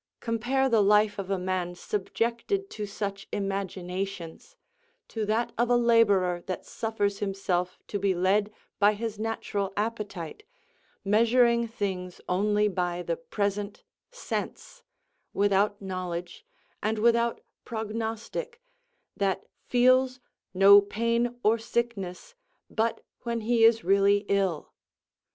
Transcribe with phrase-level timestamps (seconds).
[0.19, 4.55] Compare the life of a man subjected to such imaginations,
[5.07, 10.41] to that of a labourer that suffers himself to be led by his natural appetite,
[11.05, 14.81] measuring things only by the present sense,
[15.35, 16.43] without knowledge,
[16.81, 18.59] and without prognostic,
[19.15, 20.19] that feels
[20.51, 22.33] no pain or sickness,
[22.71, 24.73] but when he is really ill.